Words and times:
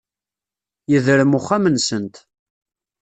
Yedrem 0.91 1.31
uxxam-nsent. 1.39 2.15